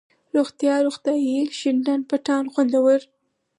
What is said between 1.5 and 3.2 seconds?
،شين ډنډ، پټان، خوندور،